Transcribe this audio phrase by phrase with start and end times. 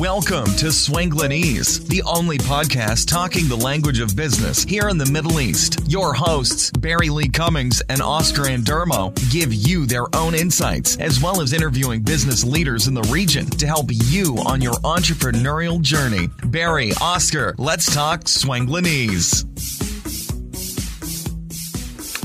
[0.00, 5.40] Welcome to Swanglinese, the only podcast talking the language of business here in the Middle
[5.40, 5.78] East.
[5.88, 11.42] Your hosts, Barry Lee Cummings and Oscar Andermo, give you their own insights, as well
[11.42, 16.30] as interviewing business leaders in the region to help you on your entrepreneurial journey.
[16.44, 19.79] Barry, Oscar, let's talk Swanglinese.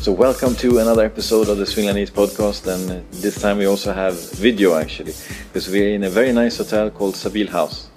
[0.06, 3.92] So, welcome to another episode of the Swanglinese podcast, and uh, this time we also
[3.92, 5.16] have video actually,
[5.48, 7.90] because we're in a very nice hotel called Zabeel House.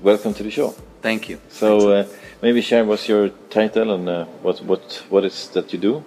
[0.00, 0.76] Welcome to the show.
[1.02, 1.40] Thank you.
[1.48, 2.06] So, uh,
[2.40, 6.04] maybe share what's your title and uh, what what what is that you do?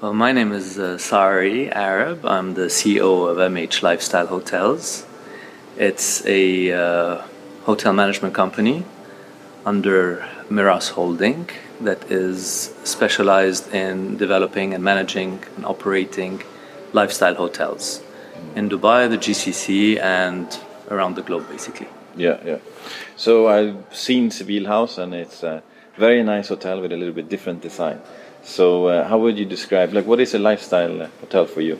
[0.00, 2.24] Well, my name is uh, Sari Arab.
[2.24, 5.04] I'm the CEO of MH Lifestyle Hotels.
[5.76, 7.22] It's a uh,
[7.64, 8.82] hotel management company
[9.66, 16.42] under Meraas Holding that is specialized in developing and managing and operating
[16.92, 18.02] lifestyle hotels
[18.54, 20.46] in Dubai, the GCC, and
[20.90, 21.88] around the globe, basically.
[22.16, 22.58] Yeah, yeah.
[23.16, 25.62] So I've seen Zabeel House, and it's a
[25.96, 28.00] very nice hotel with a little bit different design.
[28.42, 31.78] So uh, how would you describe, like, what is a lifestyle uh, hotel for you?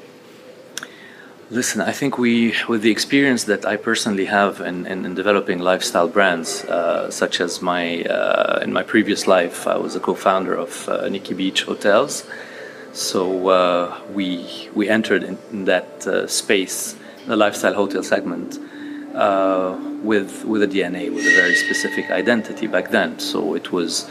[1.48, 5.60] Listen, I think we, with the experience that I personally have in, in, in developing
[5.60, 10.54] lifestyle brands, uh, such as my uh, in my previous life, I was a co-founder
[10.56, 12.26] of uh, Nikki Beach Hotels.
[12.92, 16.96] So uh, we we entered in, in that uh, space,
[17.28, 18.58] the lifestyle hotel segment,
[19.14, 23.20] uh, with with a DNA, with a very specific identity back then.
[23.20, 24.10] So it was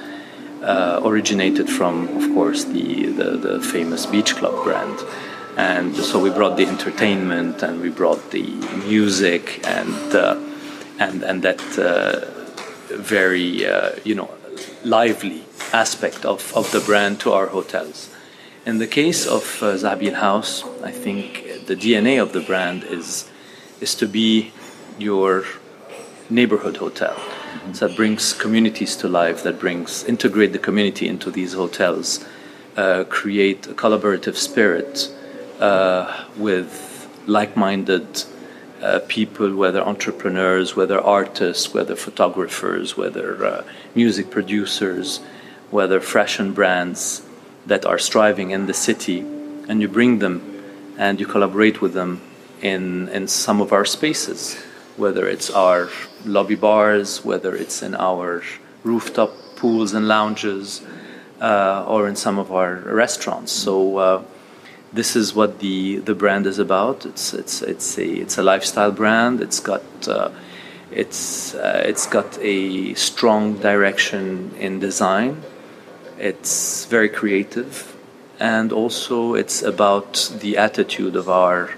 [0.64, 4.98] originated from, of course, the, the the famous Beach Club brand
[5.58, 8.44] and so we brought the entertainment and we brought the
[8.88, 10.38] music and uh,
[11.00, 12.26] and and that uh,
[12.98, 14.30] very uh, you know
[14.84, 18.10] lively aspect of, of the brand to our hotels.
[18.66, 19.78] In the case of uh,
[20.16, 23.30] House, I think the DNA of the brand is
[23.80, 24.52] is to be
[24.98, 25.46] your
[26.30, 27.16] neighborhood hotel.
[27.16, 27.72] Mm-hmm.
[27.74, 32.26] That brings communities to life, that brings integrate the community into these hotels,
[32.76, 35.15] uh, create a collaborative spirit
[35.60, 38.24] uh, with like-minded
[38.82, 43.64] uh, people, whether entrepreneurs, whether artists, whether photographers, whether uh,
[43.96, 45.20] music producers,
[45.72, 47.26] whether fashion brands
[47.66, 49.20] that are striving in the city,
[49.68, 50.42] and you bring them
[50.98, 52.22] and you collaborate with them
[52.62, 54.56] in in some of our spaces,
[54.98, 55.90] whether it's our
[56.26, 58.44] lobby bars, whether it's in our
[58.84, 60.82] rooftop pools and lounges,
[61.42, 63.52] uh, or in some of our restaurants.
[63.52, 64.24] So uh,
[64.96, 67.06] this is what the the brand is about.
[67.06, 69.42] It's it's it's a it's a lifestyle brand.
[69.42, 70.30] It's got uh,
[70.92, 75.44] it's uh, it's got a strong direction in design.
[76.18, 77.96] It's very creative,
[78.40, 81.72] and also it's about the attitude of our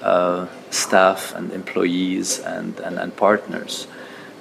[0.00, 3.86] uh, staff and employees and and, and partners.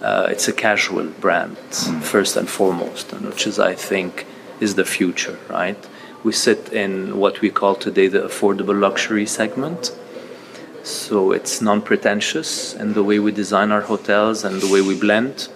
[0.01, 2.01] Uh, it's a casual brand mm.
[2.01, 4.25] first and foremost, and which is I think
[4.59, 5.77] is the future, right?
[6.23, 9.91] We sit in what we call today the affordable luxury segment.
[10.83, 14.99] So it's non pretentious in the way we design our hotels and the way we
[14.99, 15.49] blend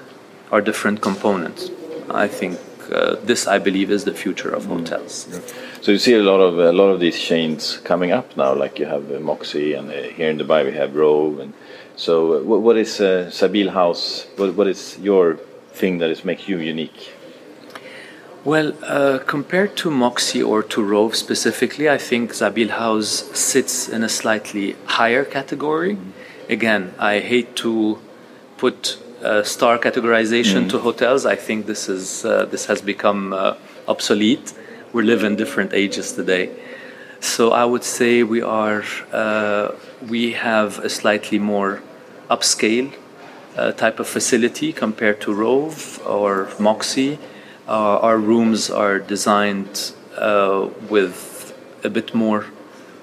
[0.52, 1.70] our different components.
[2.10, 2.60] I think
[2.92, 4.80] uh, this, I believe, is the future of mm.
[4.80, 5.28] hotels.
[5.30, 5.40] Yeah.
[5.82, 8.80] So you see a lot of a lot of these chains coming up now, like
[8.80, 11.40] you have uh, Moxy, and uh, here in Dubai we have Rove.
[11.40, 11.54] And
[11.96, 14.28] so, uh, what, what is uh, Zabeel House?
[14.38, 15.36] What, what is your
[15.72, 17.14] thing that is makes you unique?
[18.48, 24.04] Well, uh, compared to Moxy or to Rove specifically, I think Zabeel House sits in
[24.04, 25.96] a slightly higher category.
[25.96, 26.52] Mm-hmm.
[26.54, 28.00] Again, I hate to
[28.56, 30.70] put a star categorization mm.
[30.70, 31.26] to hotels.
[31.26, 34.54] I think this is uh, this has become uh, obsolete.
[34.94, 36.50] We live in different ages today,
[37.20, 39.76] so I would say we are uh,
[40.08, 41.82] we have a slightly more
[42.30, 42.94] upscale
[43.58, 47.20] uh, type of facility compared to Rove or Moxy
[47.68, 52.46] uh, our rooms are designed uh, with a bit more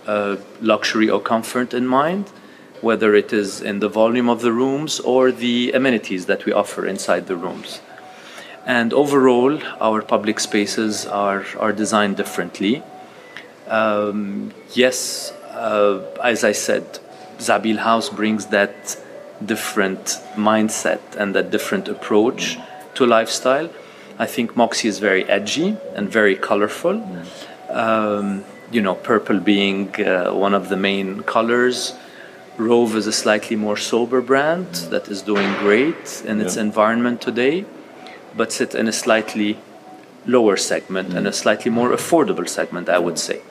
[0.06, 2.30] uh, luxury or comfort in mind,
[2.80, 6.86] whether it is in the volume of the rooms or the amenities that we offer
[6.86, 7.80] inside the rooms.
[8.66, 12.82] And overall, our public spaces are, are designed differently.
[13.68, 16.98] Um, yes, uh, as I said,
[17.38, 18.96] Zabeel House brings that
[19.44, 22.56] different mindset and that different approach
[22.94, 23.68] to lifestyle
[24.18, 26.94] I think Moxy is very edgy and very colorful.
[26.94, 27.24] Mm.
[27.70, 31.94] Um, you know, purple being uh, one of the main colors.
[32.56, 37.64] Rove is a slightly more sober brand that is doing great in its environment today,
[38.36, 39.58] but sit in a slightly
[40.26, 41.16] lower segment mm.
[41.16, 43.42] and a slightly more affordable segment, I would say.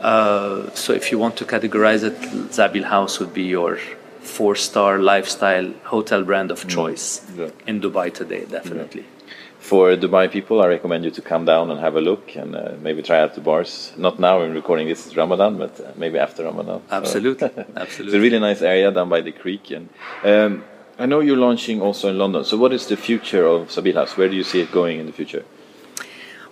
[0.00, 3.78] Uh, so if you want to categorize it, Zabeel House would be your
[4.20, 6.68] four-star lifestyle hotel brand of Mm.
[6.68, 7.50] choice Yeah.
[7.66, 8.44] in Dubai today.
[8.58, 9.04] Definitely.
[9.66, 12.74] For Dubai people, I recommend you to come down and have a look and uh,
[12.80, 13.92] maybe try out the bars.
[13.96, 16.82] Not now in recording this is Ramadan, but uh, maybe after Ramadan.
[16.88, 19.72] So- Absolutely, it's a really nice area down by the creek.
[19.72, 19.88] And
[20.22, 20.62] um,
[21.00, 22.44] I know you're launching also in London.
[22.44, 24.16] So what is the future of Zabeel House?
[24.16, 25.44] Where do you see it going in the future?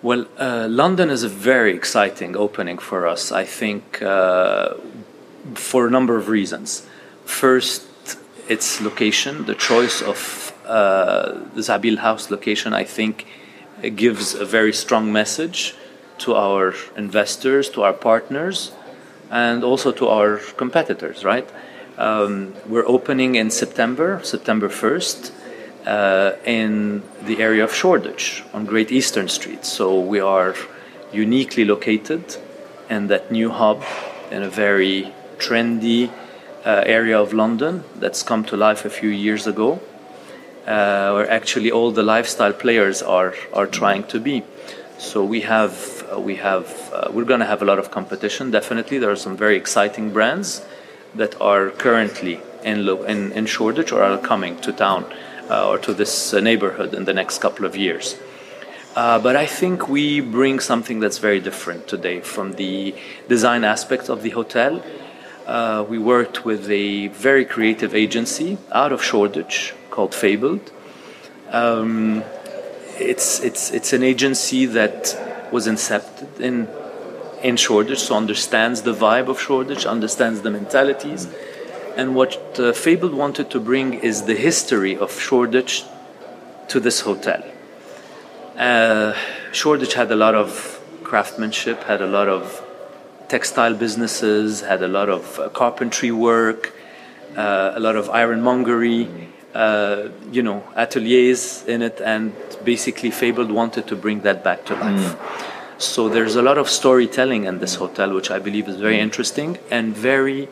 [0.03, 3.31] Well, uh, London is a very exciting opening for us.
[3.31, 4.75] I think uh,
[5.55, 6.85] for a number of reasons.
[7.25, 7.87] First,
[8.49, 13.27] its location, the choice of the Zabeel House location, I think,
[13.83, 15.75] uh, gives a very strong message
[16.19, 18.73] to our investors, to our partners,
[19.31, 21.25] and also to our competitors.
[21.25, 21.49] Right?
[21.99, 25.33] Um, we're opening in September, September first
[25.87, 29.65] uh, in the area of Shoreditch on Great Eastern Street.
[29.65, 30.55] So we are
[31.13, 32.37] uniquely located
[32.91, 33.83] in that new hub
[34.31, 36.11] in a very trendy
[36.65, 39.81] uh, area of London that's come to life a few years ago,
[40.67, 44.43] uh, where actually all the lifestyle players are are trying to be.
[44.99, 48.51] So we have uh, we have uh, we're going to have a lot of competition.
[48.51, 50.65] Definitely, there are some very exciting brands
[51.15, 55.05] that are currently in Lo- in, in Shoreditch or are coming to town
[55.51, 58.17] uh, or to this uh, neighborhood in the next couple of years.
[58.97, 62.95] Uh, but I think we bring something that's very different today from the
[63.29, 64.83] design aspect of the hotel.
[65.47, 70.73] Uh, we worked with a very creative agency out of Shoreditch called Fabled.
[71.51, 72.25] Um,
[72.99, 76.67] it's, it's, it's an agency that was incepted in,
[77.43, 81.29] in Shoreditch, so understands the vibe of Shoreditch, understands the mentalities.
[81.95, 85.85] And what uh, Fabled wanted to bring is the history of Shoreditch
[86.69, 87.45] to this hotel.
[88.57, 89.13] Uh,
[89.53, 92.65] Shoreditch had a lot of craftsmanship, had a lot of
[93.29, 96.73] textile businesses, had a lot of uh, carpentry work,
[97.37, 99.09] uh, a lot of ironmongery,
[99.55, 102.33] uh, you know, ateliers in it, and
[102.65, 105.17] basically Fabled wanted to bring that back to life.
[105.79, 109.59] So there's a lot of storytelling in this hotel, which I believe is very interesting
[109.71, 110.49] and very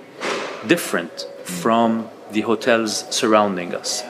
[0.67, 4.03] different from the hotels surrounding us.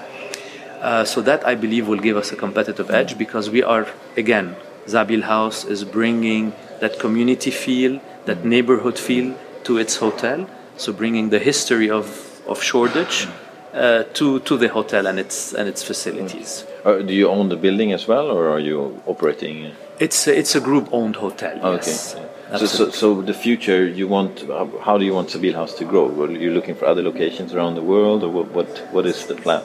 [0.81, 3.87] Uh, so that I believe will give us a competitive edge because we are
[4.17, 4.57] again
[4.87, 9.35] Zabeel House is bringing that community feel, that neighborhood feel
[9.65, 10.47] to its hotel.
[10.77, 12.07] So bringing the history of
[12.47, 13.29] of Shoreditch
[13.75, 16.65] uh, to to the hotel and its and its facilities.
[16.85, 19.73] Uh, do you own the building as well, or are you operating?
[19.99, 21.55] It's a, it's a group owned hotel.
[21.65, 21.91] Okay.
[21.91, 22.17] Yes.
[22.59, 24.45] So, so, so the future, you want?
[24.83, 26.11] How, do you want Zabeel House to grow?
[26.23, 28.51] Are you looking for other locations around the world, or what?
[28.53, 29.63] What, what is the plan?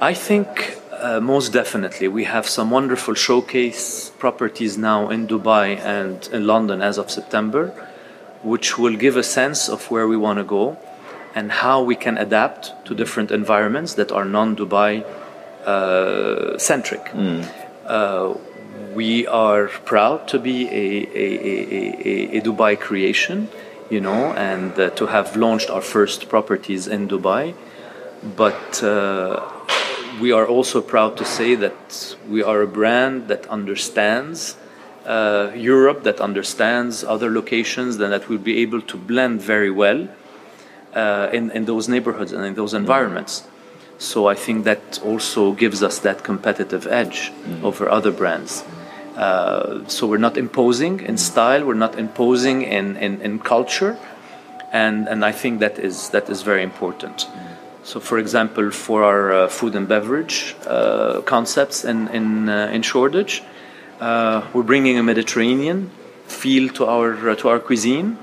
[0.00, 6.28] I think uh, most definitely we have some wonderful showcase properties now in Dubai and
[6.32, 7.68] in London as of September,
[8.42, 10.78] which will give a sense of where we want to go
[11.34, 15.04] and how we can adapt to different environments that are non-Dubai
[15.66, 17.12] uh, centric.
[17.84, 18.34] Uh,
[18.94, 21.56] we are proud to be a, a, a,
[22.08, 23.48] a, a Dubai creation,
[23.90, 27.54] you know, and uh, to have launched our first properties in Dubai.
[28.36, 29.52] But uh,
[30.20, 34.56] we are also proud to say that we are a brand that understands
[35.04, 40.08] uh, Europe, that understands other locations, and that will be able to blend very well
[40.94, 43.44] uh, in, in those neighborhoods and in those environments.
[43.98, 47.32] So I think that also gives us that competitive edge
[47.62, 48.64] over other brands.
[49.16, 53.98] Uh, so we're not imposing in style, we're not imposing in, in, in culture,
[54.72, 57.26] and, and I think that is, that is very important.
[57.86, 62.82] So, for example, for our uh, food and beverage uh, concepts in, in, uh, in
[62.82, 63.44] Shoreditch,
[64.00, 65.92] we're bringing a Mediterranean
[66.26, 68.18] feel to our, to our cuisine.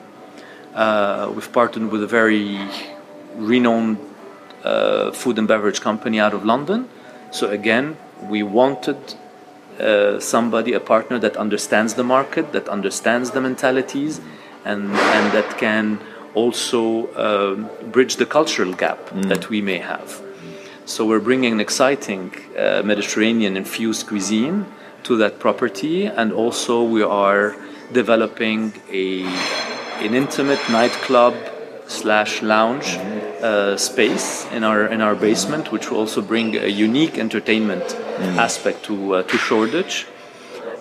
[0.76, 2.60] We've partnered with a very
[3.38, 4.00] renowned
[5.14, 6.90] food and beverage company out of London.
[7.32, 8.98] So again, we wanted
[9.80, 14.20] uh, somebody, a partner that understands the market, that understands the mentalities,
[14.66, 16.00] and and that can
[16.34, 19.00] also um bridge the cultural gap
[19.30, 20.22] that we may have.
[20.86, 24.66] So we're bringing an exciting uh, Mediterranean infused cuisine
[25.04, 27.56] to that property, and also we are
[27.94, 29.24] developing a
[30.06, 31.34] an intimate nightclub
[31.88, 32.98] slash lounge
[33.42, 37.96] uh, space in our in our basement, which will also bring a unique entertainment
[38.38, 40.06] aspect to uh, to Shoreditch.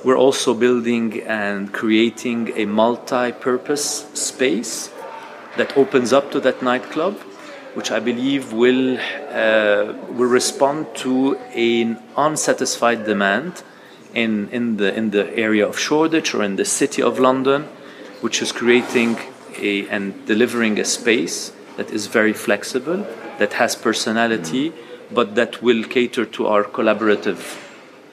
[0.05, 4.91] We're also building and creating a multi-purpose space
[5.57, 7.19] that opens up to that nightclub,
[7.75, 13.63] which I believe will uh, will respond to an unsatisfied demand
[14.15, 17.65] in in the in the area of Shoreditch or in the city of London,
[18.21, 19.19] which is creating
[19.59, 23.07] a and delivering a space that is very flexible,
[23.39, 24.73] that has personality,
[25.11, 27.59] but that will cater to our collaborative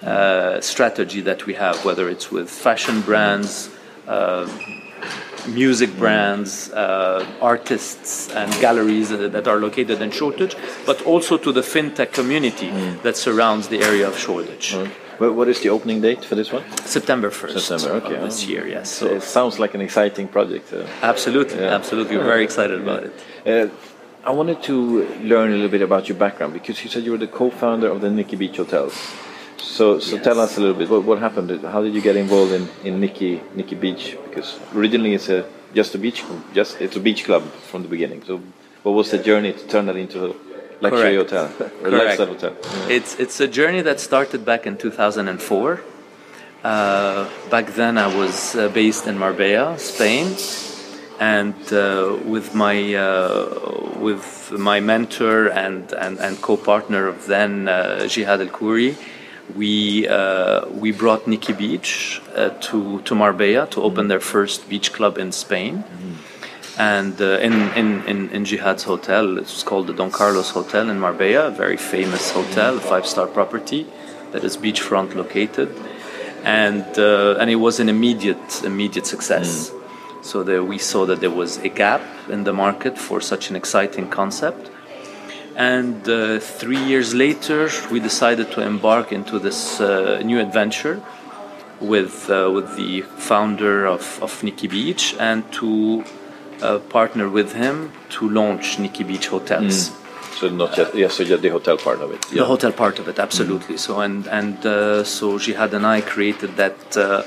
[0.02, 3.70] uh, strategy that we have, whether it's with fashion brands,
[4.08, 4.48] uh,
[5.54, 11.62] music brands, uh, artists, and galleries that are located in Shoreditch, but also to the
[11.62, 12.70] fintech community
[13.04, 14.76] that surrounds the area of Shoreditch.
[15.20, 16.64] Well, what is the opening date for this one?
[16.86, 18.16] September 1st September, okay.
[18.16, 18.90] of this year, yes.
[18.90, 20.72] So it sounds like an exciting project.
[20.72, 21.76] Uh, absolutely, Yeah.
[21.76, 22.16] absolutely.
[22.18, 23.14] We're very excited about it.
[23.46, 23.68] Uh,
[24.24, 27.18] I wanted to learn a little bit about your background because you said you were
[27.18, 28.96] the co-founder of the Nikki Beach Hotels.
[29.62, 30.24] So, so Yes.
[30.24, 31.62] tell us a little bit what, what happened.
[31.64, 34.18] How did you get involved in, in Nikki Nikki Beach?
[34.26, 36.24] Because originally it's a just a beach
[36.54, 38.24] just it's a beach club from the beginning.
[38.24, 38.42] So,
[38.84, 40.34] what was the journey to turn that into a
[40.82, 41.32] luxury Correct.
[41.32, 42.56] hotel, a lifestyle hotel?
[42.90, 45.82] It's it's a journey that started back in 2004.
[46.62, 50.36] Uh, back then, I was uh, based in Marbella, Spain,
[51.20, 58.08] and uh, with my uh, with my mentor and and, and co-partner of then uh,
[58.08, 58.96] Jihad Al Khouri,
[59.56, 64.94] we uh, we brought Nikki Beach uh, to to Marbella to open their first beach
[64.94, 65.84] club in Spain.
[66.80, 70.98] And uh, in, in, in, in Jihad's hotel, it's called the Don Carlos Hotel in
[70.98, 73.86] Marbella, a very famous hotel, a five star property
[74.32, 75.76] that is beachfront located.
[76.46, 79.74] And, uh, and it was an immediate, immediate success.
[80.22, 83.58] So there we saw that there was a gap in the market for such an
[83.58, 84.72] exciting concept.
[85.60, 91.02] And uh, three years later, we decided to embark into this uh, new adventure
[91.82, 96.06] with uh, with the founder of, of Nikki Beach and to
[96.62, 99.92] uh, partner with him to launch Nikki Beach Hotels.
[100.40, 102.22] So not just yes, so the hotel part of it.
[102.32, 103.76] The hotel part of it, absolutely.
[103.76, 107.24] So and and uh, so Jihad and I created that uh,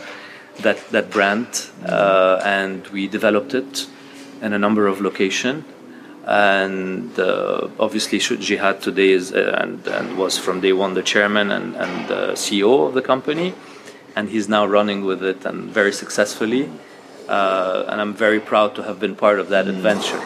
[0.61, 3.87] that that brand, uh, and we developed it
[4.41, 5.65] in a number of locations.
[6.27, 11.51] And uh, obviously, Jihad today is uh, and and was from day one the chairman
[11.51, 13.55] and and uh, CEO of the company,
[14.15, 16.71] and he's now running with it and very successfully.
[17.29, 20.23] Uh, and I'm very proud to have been part of that adventure.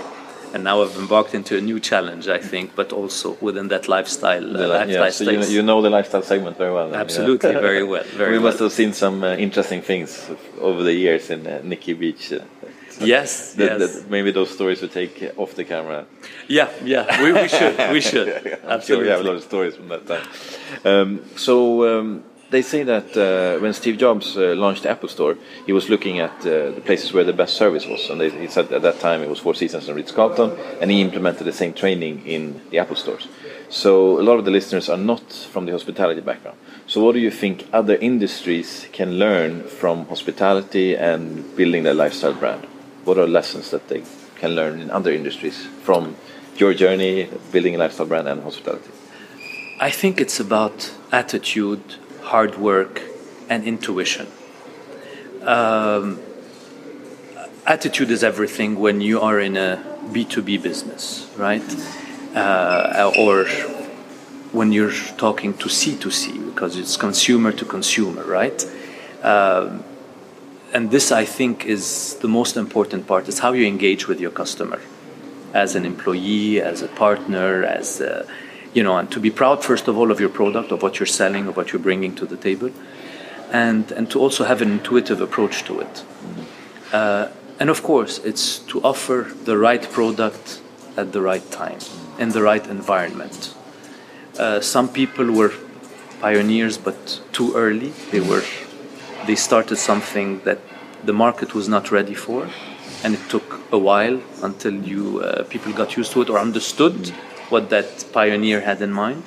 [0.55, 4.45] And now I've embarked into a new challenge, I think, but also within that lifestyle.
[4.57, 6.87] Uh, The lifestyle yeah, so you know, you know the lifestyle segment very well.
[6.89, 7.01] then, yeah.
[7.03, 8.47] Absolutely, very well, very we well.
[8.49, 12.33] must have seen some uh, interesting things over the years in uh, Nikki Beach.
[13.01, 13.95] Yes, that, yes.
[13.95, 16.07] that maybe those stories we take off the camera.
[16.49, 17.23] Yeah, yeah.
[17.23, 18.29] We, we should, we should.
[18.29, 19.05] I'm sure Absolutely.
[19.05, 20.27] we have a lot of stories from that time.
[20.85, 25.37] Um, so um, they say that uh, when Steve Jobs uh, launched the Apple Store,
[25.67, 28.47] he was looking at uh, the places where the best service was, and they, he
[28.47, 31.53] said at that time it was Four Seasons and Ritz Carlton, and he implemented the
[31.53, 33.29] same training in the Apple stores.
[33.69, 36.57] So a lot of the listeners are not from the hospitality background.
[36.87, 42.35] So what do you think other industries can learn from hospitality and building their lifestyle
[42.35, 42.67] brand?
[43.07, 44.03] What are lessons that they
[44.41, 46.17] can learn in other industries from
[46.57, 48.91] your journey building a lifestyle brand and hospitality?
[49.79, 51.83] I think it's about attitude,
[52.23, 53.01] hard work,
[53.49, 54.27] and intuition.
[55.43, 56.19] Um,
[57.65, 61.63] attitude is everything when you are in a B2B business, right?
[62.35, 63.45] Uh, or
[64.51, 68.65] when you're talking to C2C, because it's consumer to consumer, right?
[69.23, 69.85] Um,
[70.77, 74.31] and this, I think, is the most important part is how you engage with your
[74.31, 74.79] customer
[75.55, 78.27] as an employee, as a partner, as a,
[78.75, 81.07] you know, and to be proud first of all of your product, of what you're
[81.07, 82.71] selling, of what you're bringing to the table,
[83.51, 86.05] and and to also have an intuitive approach to it.
[86.93, 87.29] Uh,
[87.59, 90.61] and of course, it's to offer the right product
[90.95, 91.79] at the right time
[92.19, 93.55] in the right environment.
[94.39, 95.53] Uh, some people were
[96.21, 97.93] pioneers, but too early.
[98.11, 98.45] They were
[99.27, 100.59] they started something that
[101.05, 102.49] the market was not ready for,
[103.03, 107.09] and it took a while until you uh, people got used to it or understood
[107.49, 109.23] what that pioneer had in mind.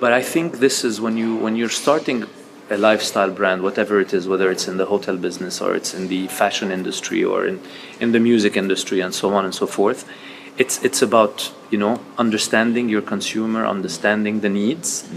[0.00, 2.24] But I think this is when you when you're starting
[2.70, 6.08] a lifestyle brand, whatever it is, whether it's in the hotel business or it's in
[6.08, 7.60] the fashion industry or in,
[7.98, 10.08] in the music industry and so on and so forth.
[10.56, 15.08] It's it's about you know understanding your consumer, understanding the needs,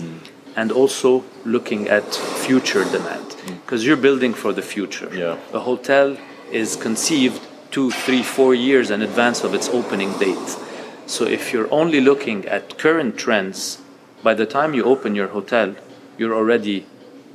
[0.55, 3.32] and also looking at future demand
[3.73, 5.09] because you're building for the future.
[5.11, 5.35] Yeah.
[5.51, 6.15] A hotel
[6.51, 10.49] is conceived two, three, four years in advance of its opening date.
[11.07, 13.81] So if you're only looking at current trends,
[14.21, 15.73] by the time you open your hotel,
[16.19, 16.85] you're already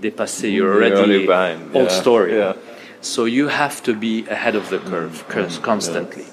[0.00, 2.37] dépassé, you're You're already behind, old yeah, story.
[2.38, 2.52] yeah.
[3.00, 6.26] So you have to be ahead of the curve cons- constantly.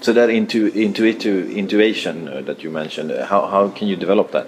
[0.00, 4.32] So that intu intuitive intuition uh, that you mentioned, uh, how how can you develop
[4.32, 4.46] that?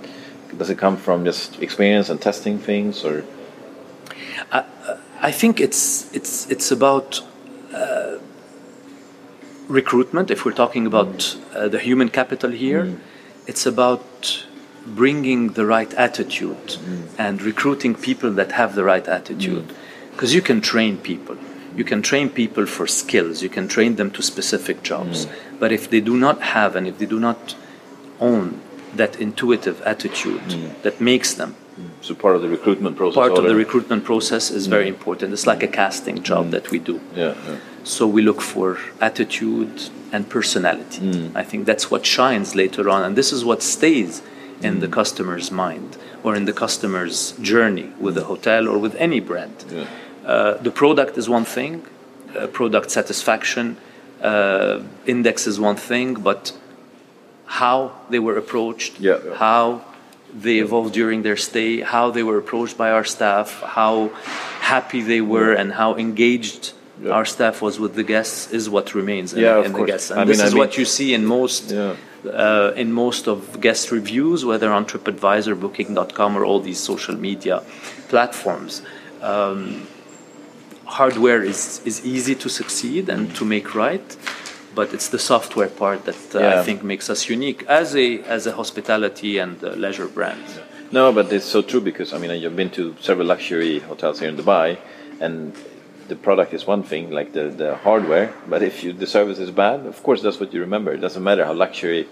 [0.58, 3.22] Does it come from just experience and testing things, or
[5.20, 7.22] I think it's it's it's about
[7.74, 8.18] uh,
[9.66, 10.30] recruitment.
[10.30, 12.98] If we're talking about uh, the human capital here,
[13.46, 14.46] it's about
[14.86, 17.08] bringing the right attitude mm.
[17.18, 19.72] and recruiting people that have the right attitude.
[20.12, 20.36] Because mm.
[20.36, 21.36] you can train people.
[21.74, 23.42] You can train people for skills.
[23.42, 25.26] You can train them to specific jobs.
[25.26, 25.58] Mm.
[25.58, 27.56] But if they do not have and if they do not
[28.20, 28.60] own
[28.94, 30.82] that intuitive attitude mm.
[30.82, 31.54] that makes them
[32.00, 33.14] so part of the recruitment process.
[33.14, 35.32] Part of the recruitment process is very important.
[35.32, 36.50] It's like a casting job mm.
[36.52, 37.00] that we do.
[37.14, 41.00] Yeah, yeah, So we look for attitude and personality.
[41.00, 41.36] Mm.
[41.36, 44.22] I think that's what shines later on, and this is what stays
[44.60, 44.80] in mm.
[44.80, 49.64] the customer's mind or in the customer's journey with a hotel or with any brand.
[49.70, 49.86] Yeah.
[50.24, 51.86] Uh, the product is one thing,
[52.36, 53.76] uh, product satisfaction
[54.22, 56.57] uh, index is one thing, but
[57.48, 59.34] how they were approached, yeah, yeah.
[59.34, 59.82] how
[60.34, 64.10] they evolved during their stay, how they were approached by our staff, how
[64.60, 67.10] happy they were, and how engaged yeah.
[67.10, 70.10] our staff was with the guests is what remains in, yeah, in the guests.
[70.10, 71.96] And I this mean, is I mean, what you see in most yeah.
[72.26, 77.62] uh, in most of guest reviews, whether on TripAdvisor, Booking.com, or all these social media
[78.08, 78.82] platforms.
[79.22, 79.86] Um,
[80.84, 84.16] hardware is is easy to succeed and to make right
[84.74, 86.60] but it's the software part that uh, yeah.
[86.60, 90.44] I think makes us unique as a as a hospitality and uh, leisure brand.
[90.90, 94.28] No, but it's so true because I mean you've been to several luxury hotels here
[94.28, 94.78] in Dubai,
[95.20, 95.54] and
[96.08, 98.32] the product is one thing, like the, the hardware.
[98.48, 100.92] But if you, the service is bad, of course that's what you remember.
[100.92, 102.08] It doesn't matter how luxury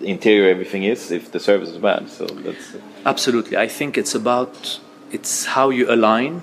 [0.00, 2.08] interior everything is if the service is bad.
[2.08, 3.56] So that's absolutely.
[3.56, 4.80] I think it's about
[5.12, 6.42] it's how you align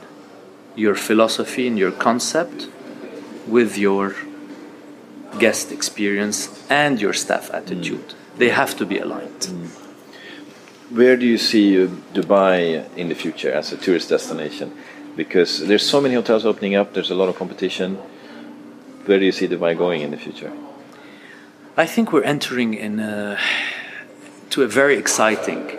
[0.76, 2.70] your philosophy and your concept
[3.48, 4.16] with your
[5.40, 8.08] guest experience and your staff attitude.
[8.10, 8.38] Mm.
[8.38, 9.42] They have to be aligned.
[9.42, 9.68] Mm.
[10.92, 14.76] Where do you see Dubai in the future as a tourist destination?
[15.16, 17.96] Because there's so many hotels opening up, there's a lot of competition.
[19.06, 20.52] Where do you see Dubai going in the future?
[21.78, 23.38] I think we're entering in a,
[24.50, 25.72] to a very exciting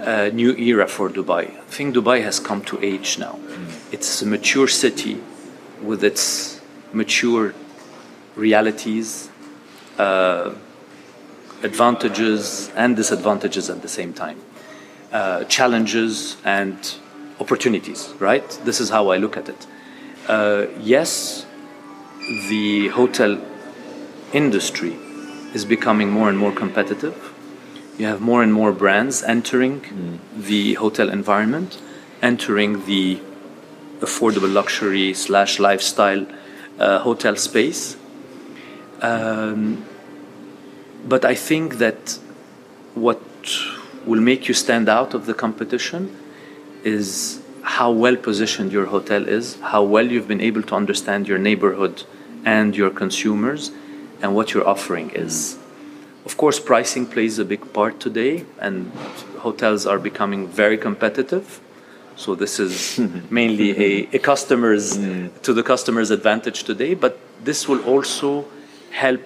[0.00, 1.50] uh, new era for Dubai.
[1.50, 3.40] I think Dubai has come to age now.
[3.42, 3.92] Mm.
[3.92, 5.20] It's a mature city
[5.82, 6.60] with its
[6.92, 7.54] mature
[8.36, 9.30] realities,
[9.98, 10.52] uh,
[11.62, 14.40] advantages and disadvantages at the same time,
[15.12, 16.96] uh, challenges and
[17.40, 18.48] opportunities, right?
[18.64, 19.66] This is how I look at it.
[20.28, 21.46] Uh, yes,
[22.48, 23.40] the hotel
[24.32, 24.96] industry
[25.54, 27.32] is becoming more and more competitive.
[27.98, 30.18] You have more and more brands entering mm.
[30.36, 31.78] the hotel environment,
[32.20, 33.20] entering the
[34.00, 36.26] affordable luxury slash lifestyle
[36.78, 37.96] uh, hotel space
[39.04, 39.84] um,
[41.06, 42.18] but I think that
[42.94, 43.20] what
[44.06, 46.02] will make you stand out of the competition
[46.84, 51.38] is how well positioned your hotel is, how well you've been able to understand your
[51.38, 52.04] neighborhood
[52.44, 53.70] and your consumers,
[54.20, 55.58] and what your offering is.
[56.24, 58.90] Of course, pricing plays a big part today, and
[59.38, 61.60] hotels are becoming very competitive.
[62.16, 62.98] So this is
[63.30, 65.42] mainly a, a customer's mm.
[65.42, 68.46] to the customer's advantage today, but this will also
[68.94, 69.22] help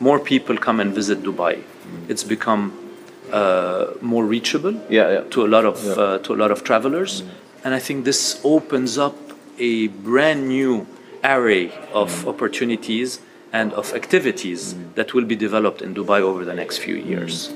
[0.00, 1.54] more people come and visit Dubai.
[1.56, 2.10] Mm.
[2.10, 2.64] It's become
[3.30, 5.20] uh, more reachable yeah, yeah.
[5.34, 5.92] to a lot of yeah.
[5.92, 7.28] uh, to a lot of travelers, mm.
[7.64, 9.16] and I think this opens up
[9.58, 10.86] a brand new
[11.22, 12.28] array of mm.
[12.32, 13.20] opportunities
[13.52, 17.52] and of activities that will be developed in Dubai over the next few years.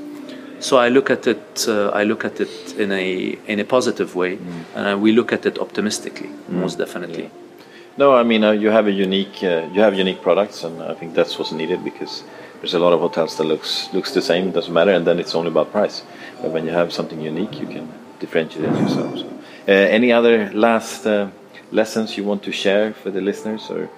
[0.60, 1.66] So I look at it.
[1.68, 4.38] Uh, I look at it in a in a positive way,
[4.74, 7.30] and we look at it optimistically, most definitely.
[7.96, 10.94] No, I mean uh, you have a unique uh, you have unique products, and I
[10.94, 12.24] think that's what's needed because
[12.60, 15.34] there's a lot of hotels that looks looks the same, doesn't matter, and then it's
[15.34, 16.02] only about price.
[16.42, 19.18] But when you have something unique, you can differentiate yourself.
[19.18, 19.26] So,
[19.68, 21.28] uh, any other last uh,
[21.70, 23.88] lessons you want to share for the listeners, or?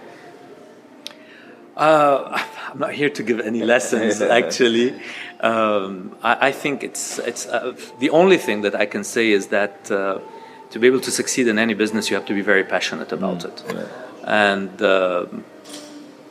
[1.74, 4.20] Uh, I'm not here to give any lessons.
[4.40, 5.00] actually,
[5.40, 9.46] um, I, I, think it's it's uh, the only thing that I can say is
[9.46, 9.90] that
[10.70, 13.40] to be able to succeed in any business, you have to be very passionate about
[13.40, 13.44] mm.
[13.46, 13.64] it.
[13.74, 13.86] Yeah.
[14.48, 15.26] And uh,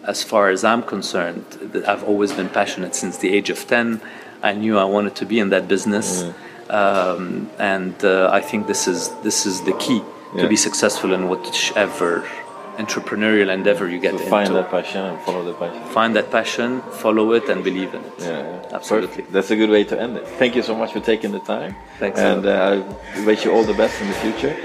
[0.04, 1.45] as far as I'm concerned,
[1.88, 4.02] I've always been passionate since the age of 10.
[4.43, 6.24] I knew I wanted to be in that business.
[6.24, 6.34] Mm.
[6.69, 10.02] Um, and uh, I think this is, this is the key
[10.36, 10.41] yeah.
[10.41, 12.28] to be successful in whichever
[12.78, 14.30] entrepreneurial endeavor you get so into.
[14.30, 15.84] Find that passion and follow the passion.
[15.90, 18.14] Find that passion, follow it, and believe in it.
[18.20, 18.70] Yeah, yeah.
[18.74, 19.08] absolutely.
[19.08, 19.32] Perfect.
[19.32, 20.28] That's a good way to end it.
[20.40, 21.76] Thank you so much for taking the time.
[22.00, 22.20] Thanks.
[22.20, 22.84] And uh,
[23.16, 24.56] I wish you all the best in the future.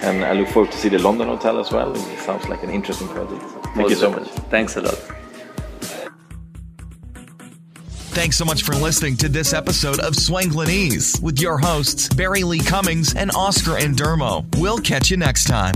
[0.00, 1.94] And I look forward to see the London hotel as well.
[1.94, 3.42] It sounds like an interesting project.
[3.42, 4.28] thank Most you so much.
[4.50, 4.98] Thanks a lot.
[8.18, 12.58] Thanks so much for listening to this episode of Swanglinese with your hosts, Barry Lee
[12.58, 14.44] Cummings and Oscar Andermo.
[14.58, 15.74] We'll catch you next time.